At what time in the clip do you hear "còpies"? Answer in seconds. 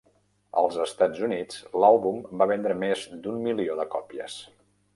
3.97-4.43